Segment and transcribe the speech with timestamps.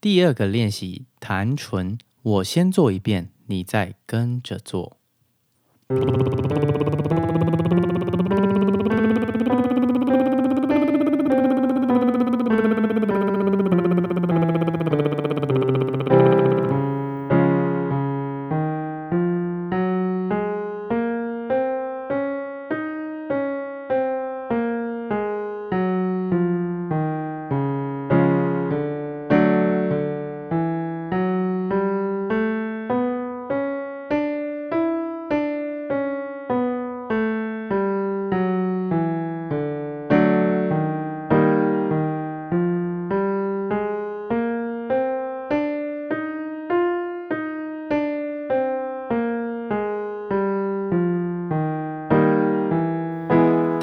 [0.00, 4.96] 第二个练习弹唇，我先做一遍，你再跟着做。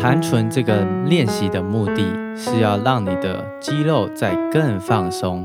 [0.05, 2.05] 弹唇这个练习的目的
[2.37, 5.43] 是要让你的肌肉再更放松，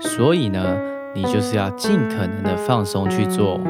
[0.00, 0.76] 所以呢，
[1.14, 3.60] 你就是要尽可能的放松去做。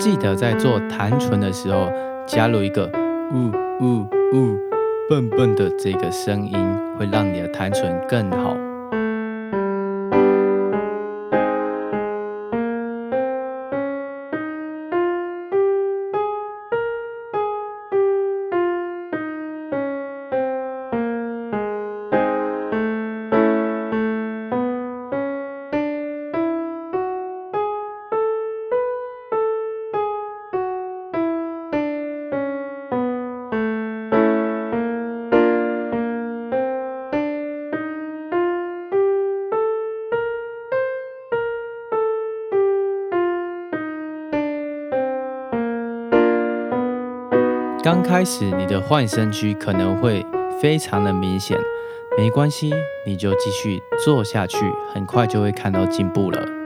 [0.00, 1.92] 记得在做弹唇的时候，
[2.26, 2.90] 加入一个
[3.34, 3.50] 呜
[3.84, 4.58] 呜呜
[5.10, 6.56] 笨笨的这个声音，
[6.98, 8.56] 会让你的弹唇更好。
[47.92, 50.24] 刚开始你的换声区可能会
[50.62, 51.58] 非常的明显，
[52.16, 52.72] 没关系，
[53.04, 54.58] 你就继续做下去，
[54.94, 56.59] 很快就会看到进步了。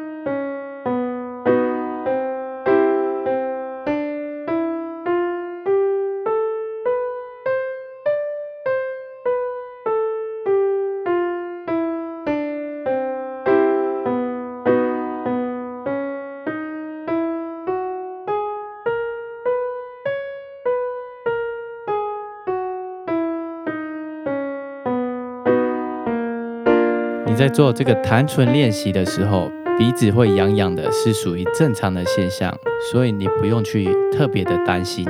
[27.35, 32.57] 你在做这个弹唇练习的时候，鼻子会痒痒的，是属于正常的现象，
[32.93, 35.05] 所以你不用去特别的担心。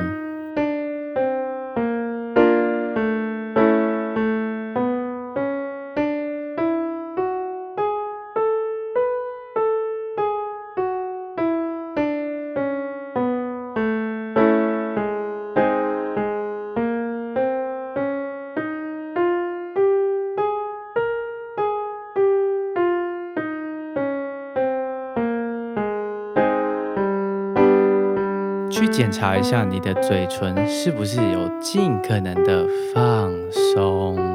[28.74, 34.33] 去检查一下你的嘴唇是不是有尽可能的放松。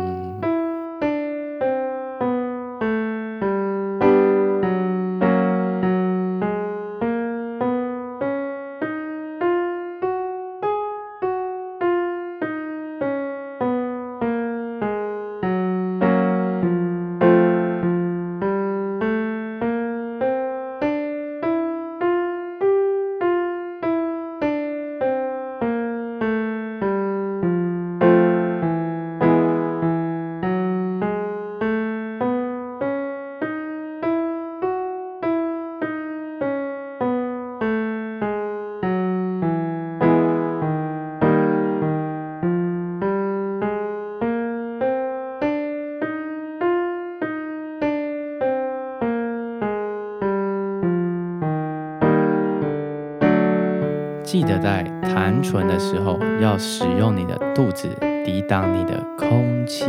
[54.32, 57.88] 记得在弹唇的时候，要使用你的肚子
[58.24, 59.86] 抵挡你的空气，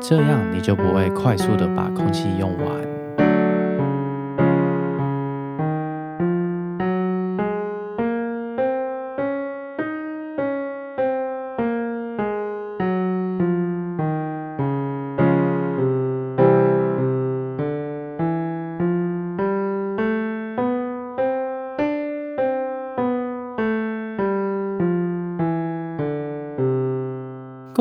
[0.00, 2.95] 这样你就不会快速的把空气用完。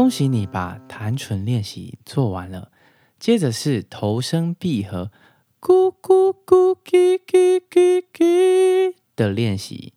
[0.05, 2.71] 恭喜你把弹唇练习做完了。
[3.17, 5.11] 接着是头声闭合，
[5.59, 9.94] 咕咕咕叽叽叽叽的练习。